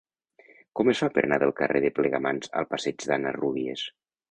Com 0.79 0.89
es 0.93 1.01
fa 1.03 1.09
per 1.17 1.23
anar 1.27 1.39
del 1.43 1.53
carrer 1.61 1.83
de 1.85 1.93
Plegamans 1.99 2.51
al 2.63 2.69
passeig 2.73 3.09
d'Anna 3.13 3.37
Rúbies? 3.39 3.89